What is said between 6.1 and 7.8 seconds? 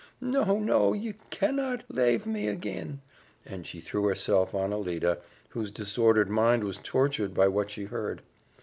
mind was tortured by what